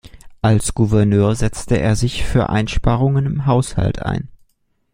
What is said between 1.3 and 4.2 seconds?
setzte er sich für Einsparungen im Haushalt